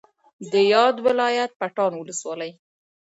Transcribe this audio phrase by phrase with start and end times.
[0.51, 2.51] د یاد ولایت پټان ولسوالۍ